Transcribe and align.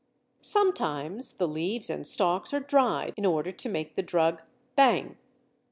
Sometimes 0.41 1.33
the 1.33 1.47
leaves 1.47 1.87
and 1.87 2.07
stalks 2.07 2.55
are 2.55 2.59
dried 2.59 3.13
in 3.17 3.23
order 3.23 3.51
to 3.51 3.69
make 3.69 3.93
the 3.93 4.01
drug 4.01 4.41
"bhang." 4.75 5.15